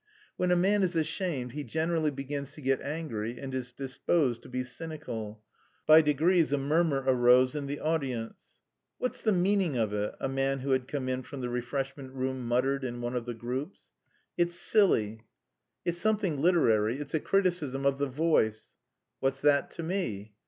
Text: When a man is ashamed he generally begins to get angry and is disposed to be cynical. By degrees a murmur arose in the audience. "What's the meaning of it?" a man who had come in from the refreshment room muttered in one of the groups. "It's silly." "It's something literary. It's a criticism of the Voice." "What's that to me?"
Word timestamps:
When 0.35 0.49
a 0.49 0.55
man 0.55 0.81
is 0.81 0.95
ashamed 0.95 1.51
he 1.51 1.63
generally 1.63 2.09
begins 2.09 2.53
to 2.53 2.61
get 2.61 2.81
angry 2.81 3.39
and 3.39 3.53
is 3.53 3.71
disposed 3.71 4.41
to 4.41 4.49
be 4.49 4.63
cynical. 4.63 5.43
By 5.85 6.01
degrees 6.01 6.51
a 6.51 6.57
murmur 6.57 7.03
arose 7.05 7.53
in 7.55 7.67
the 7.67 7.79
audience. 7.79 8.61
"What's 8.97 9.21
the 9.21 9.31
meaning 9.31 9.77
of 9.77 9.93
it?" 9.93 10.15
a 10.19 10.27
man 10.27 10.61
who 10.61 10.71
had 10.71 10.87
come 10.87 11.07
in 11.07 11.21
from 11.21 11.41
the 11.41 11.49
refreshment 11.49 12.13
room 12.13 12.47
muttered 12.47 12.83
in 12.83 12.99
one 12.99 13.15
of 13.15 13.25
the 13.27 13.35
groups. 13.35 13.91
"It's 14.37 14.55
silly." 14.55 15.27
"It's 15.85 16.01
something 16.01 16.41
literary. 16.41 16.97
It's 16.97 17.13
a 17.13 17.19
criticism 17.19 17.85
of 17.85 17.99
the 17.99 18.07
Voice." 18.07 18.73
"What's 19.19 19.41
that 19.41 19.69
to 19.69 19.83
me?" 19.83 20.33